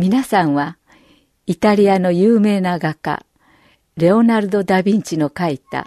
[0.00, 0.78] 皆さんは
[1.44, 3.22] イタリアの有名な画家
[3.98, 5.84] レオナルド・ダ・ヴィンチの描いた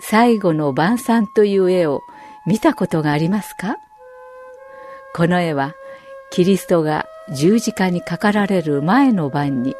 [0.00, 2.00] 最後の晩餐という絵を
[2.48, 3.76] 見たことがありますか？
[5.14, 5.72] この絵は
[6.32, 9.76] キリストが十字架にかかられる前の晩に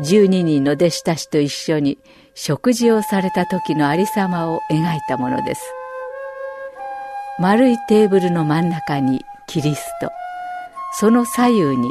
[0.00, 1.98] 12人の弟子たちと一緒に
[2.34, 5.62] 食事をされた時のありさまを描いたものです。
[7.38, 10.10] 丸いテーブルの真ん中にキリスト、
[10.94, 11.88] その左右に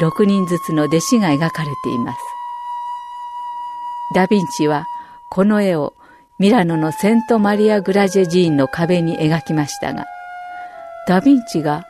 [0.00, 2.18] 6人ずつの弟子が描かれています。
[4.14, 4.86] ダ・ヴィンチは
[5.30, 5.94] この絵を
[6.38, 10.04] ミラノのセント・マリア・グラジェ寺院の壁に描きましたが、
[11.08, 11.84] ダ・ヴィンチが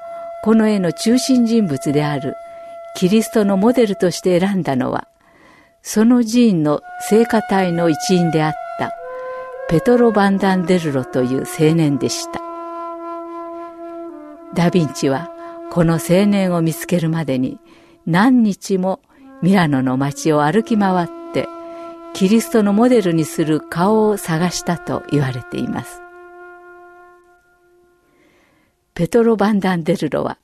[0.44, 2.34] この絵の中心人物である
[2.94, 5.08] キリストのモデルとして選んだのは、
[5.82, 8.92] その寺院の聖歌隊の一員であった
[9.68, 12.40] ペトロ・バンダンデルロという青年でした。
[14.54, 15.30] ダ・ヴィンチは
[15.72, 17.58] この青年を見つけるまでに
[18.06, 19.00] 何日も
[19.42, 21.48] ミラノの街を歩き回って
[22.14, 26.00] キリストのモデルにする顔を探したと言われています。
[28.94, 30.38] ペトロ・バンダンデルロは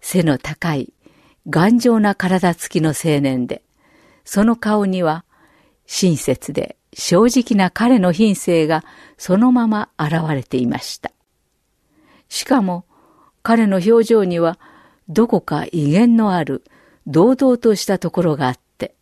[0.00, 0.92] 背の高い
[1.48, 3.62] 頑丈な体つきの青年で、
[4.24, 5.24] その顔には
[5.86, 8.84] 親切で正直な彼の品性が
[9.16, 11.10] そのまま現れていました。
[12.28, 12.84] しかも
[13.42, 14.58] 彼の表情には
[15.08, 16.62] どこか威厳のある
[17.08, 18.94] 堂々としたところがあって、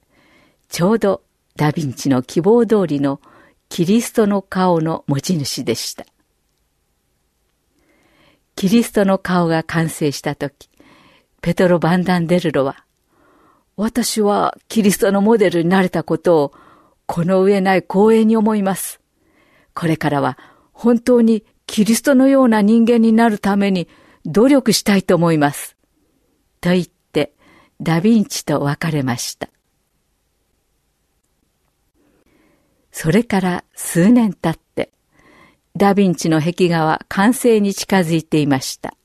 [0.68, 1.22] ちょうど
[1.56, 3.20] ダヴィンチの希望通りの
[3.68, 6.06] キリストの顔の持ち主でした。
[8.54, 10.70] キリストの顔が完成したとき、
[11.42, 12.84] ペトロ・バンダンデルロは、
[13.76, 16.52] 私はキリストのモデルになれたことを
[17.06, 19.00] この上ない光栄に思います。
[19.74, 20.38] これからは
[20.72, 23.88] 本当にキリストのような人間になるために
[24.24, 25.76] 努力したいと思います。
[26.60, 26.95] と言って
[27.80, 29.48] ダヴィンチと別れました。
[32.90, 34.90] それから数年経って、
[35.76, 38.96] ダヴィンチの壁画は完成に近づいていました。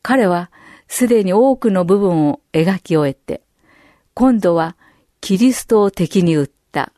[0.00, 0.50] 彼は
[0.86, 3.42] すでに多くの部分を描き終えて、
[4.14, 4.76] 今度は
[5.20, 6.92] キリストを敵に撃った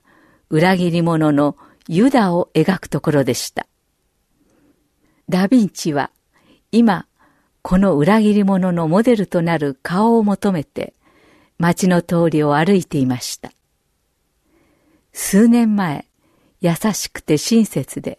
[0.49, 1.57] 裏切り者の
[1.89, 3.67] ユダを描くところでした。
[5.29, 6.11] ダヴィンチは
[6.71, 7.07] 今、
[7.63, 10.95] この裏切り者のモデルとなる顔を求めて
[11.59, 13.53] 街の通りを歩いていました。
[15.13, 16.07] 数年前、
[16.61, 18.19] 優しくて親切で、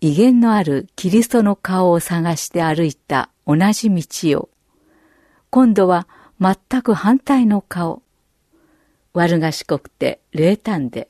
[0.00, 4.48] 威厳のあるキリストの顔を探して歩いた同じ道を、
[5.50, 6.06] 今度は
[6.40, 8.02] 全く反対の顔、
[9.14, 11.08] 悪賢くて冷淡で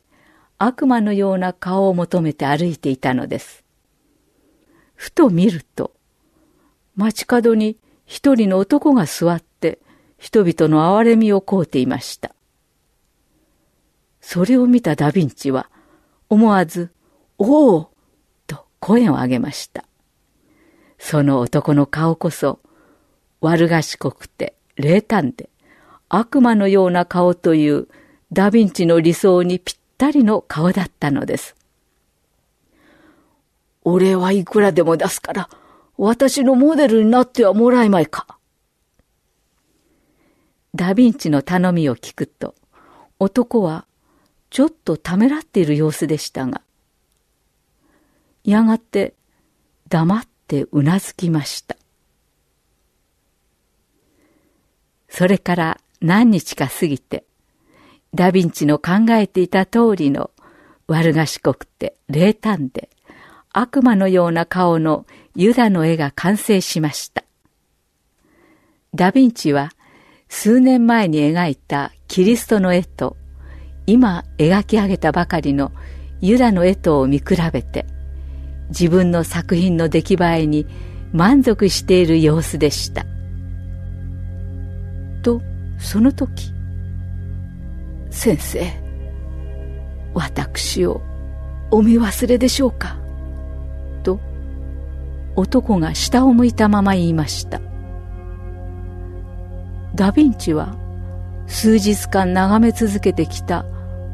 [0.59, 3.65] 悪魔のような顔を求めて歩いていたのです。
[4.95, 5.96] ふと見ると、
[6.97, 9.79] 街角に一人の男が座って
[10.19, 12.35] 人々の憐れみをこうていました。
[14.21, 15.71] それを見たダヴィンチは、
[16.29, 16.91] 思わず、
[17.39, 17.91] おお
[18.47, 19.85] と声を上げました。
[20.99, 22.59] その男の顔こそ、
[23.41, 25.49] 悪賢くて冷淡で、
[26.09, 27.89] 悪魔のような顔という
[28.33, 31.55] ダヴィンチの理想にぴったりの顔だったのです。
[33.85, 35.49] 俺はいくらでも出すから、
[35.99, 38.39] 私のモデルになってはもらえまいか。
[40.75, 42.55] ダヴィンチの頼みを聞くと、
[43.19, 43.87] 男は
[44.51, 46.61] ちょっとためらっている様子でしたが、
[48.45, 49.15] やがて
[49.89, 51.77] 黙ってうなずきました。
[55.09, 57.25] それから何日か過ぎて、
[58.15, 60.31] ダヴィンチの考えていた通りの
[60.89, 62.91] 悪賢くて冷淡で
[63.59, 67.25] 悪魔のような顔のユダの絵が完成しました。
[68.95, 69.71] ダヴィンチは
[70.29, 73.17] 数年前に描いたキリストの絵と
[73.87, 75.73] 今描き上げたばかりの
[76.21, 77.87] ユダの絵とを見比べて
[78.69, 80.67] 自分の作品の出来栄えに
[81.15, 83.07] 満足している様子でした。
[85.23, 85.41] と
[85.79, 86.53] その時
[88.11, 88.71] 先生
[90.13, 91.01] 私を
[91.71, 93.06] お見忘れでしょうか？
[95.37, 97.61] 男が下を向いたまま言いました。
[99.95, 100.75] ダヴィンチは
[101.47, 103.65] 数日間眺め続けてきた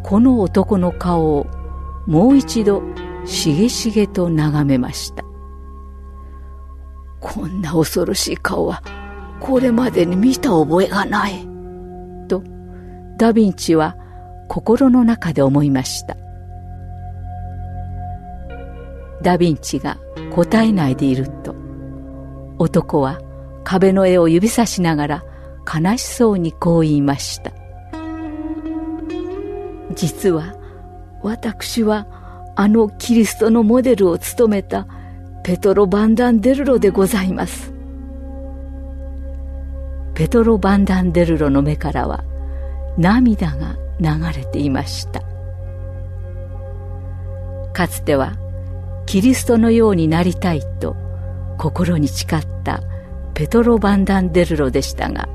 [0.03, 1.47] この男の顔を
[2.07, 2.83] もう一度
[3.25, 5.25] しげしげと眺めました。
[7.21, 8.83] こんな恐ろしい顔は
[9.41, 11.47] これまでに見た覚えがない。
[12.29, 12.43] と
[13.17, 13.97] ダ・ヴィンチは
[14.49, 16.17] 心の中で思いました。
[19.23, 19.99] ダ・ヴィンチが
[20.35, 21.55] 答えないでいると。
[22.59, 23.21] 男は
[23.65, 25.25] 壁の絵を指さしながら
[25.67, 27.53] 悲しそうにこう言いました。
[29.95, 30.55] 実は
[31.23, 32.07] 私は
[32.57, 34.87] あのキリストのモデルを務めた
[35.45, 37.73] ペトロ・バンダンデルロでございます。
[40.15, 42.25] ペトロ・バンダンデルロの目からは
[42.97, 45.21] 涙が流れていました。
[47.75, 48.42] かつては
[49.07, 50.97] キリストのようになりたいと
[51.59, 52.83] 心に誓った
[53.35, 55.29] ペトロ・バンダンデルロでしたが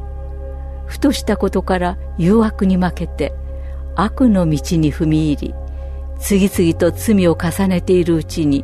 [0.85, 3.33] ふとしたことから誘惑に負けて
[3.95, 5.53] 悪の道に踏み入り
[6.19, 8.63] 次々と罪を重ねているうちに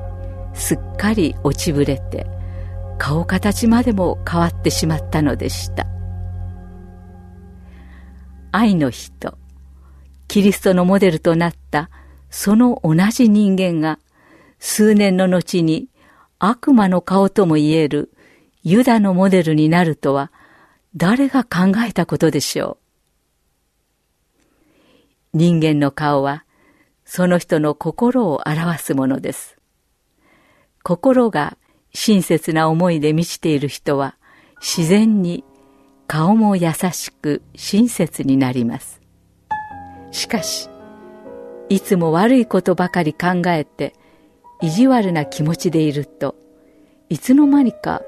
[0.53, 2.27] すっかり落ちぶれて
[2.97, 5.87] 顔形までも変わってしまったのでした。
[8.55, 9.35] 愛の人
[10.27, 11.89] キリストのモデルとなった
[12.29, 13.97] その同じ人間が
[14.65, 15.89] 数年の後に
[16.39, 18.13] 悪魔の顔とも言える
[18.63, 20.31] ユダのモデルになるとは
[20.95, 22.77] 誰が考えたことでしょ
[25.33, 25.37] う？
[25.37, 26.45] 人間の顔は
[27.03, 29.57] その人の心を表すものです。
[30.81, 31.57] 心が
[31.93, 34.15] 親切な思いで満ちている人は
[34.61, 35.43] 自然に
[36.07, 39.01] 顔も優しく親切になります。
[40.11, 40.69] しかし、
[41.67, 43.93] いつも悪いことばかり考えて
[44.63, 46.35] 意地悪な気持ちでいると
[47.09, 48.01] いつの間にか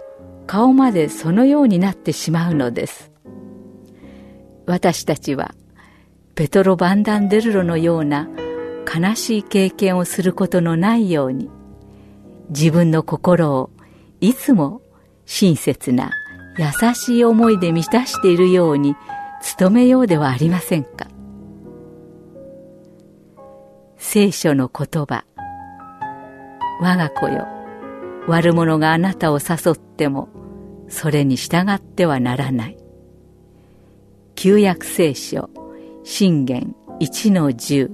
[0.48, 3.12] 顔までそのようになってしまうのです。
[4.66, 5.54] 私たちは
[6.34, 8.30] ペトロ・バンダンデルロのような
[8.86, 11.50] 悲しい経験をすることのないように
[12.48, 13.70] 自分の心を
[14.22, 14.82] いつも
[15.26, 16.14] 親切な
[16.58, 18.96] 優しい思いで満たしているように
[19.60, 21.10] 努めようではありませんか
[23.98, 25.26] 聖書の言葉
[26.82, 27.48] 我が子よ。
[28.28, 30.30] 悪者があなたを誘っても
[30.90, 32.78] それに従ってはならない。
[34.36, 35.50] 旧約聖書
[36.04, 37.92] 信玄一の十。